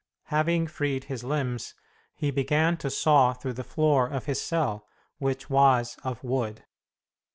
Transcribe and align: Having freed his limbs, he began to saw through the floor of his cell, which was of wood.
Having 0.33 0.65
freed 0.65 1.03
his 1.03 1.23
limbs, 1.23 1.75
he 2.15 2.31
began 2.31 2.75
to 2.77 2.89
saw 2.89 3.33
through 3.33 3.53
the 3.53 3.63
floor 3.63 4.07
of 4.07 4.25
his 4.25 4.41
cell, 4.41 4.87
which 5.19 5.47
was 5.47 5.95
of 6.03 6.23
wood. 6.23 6.65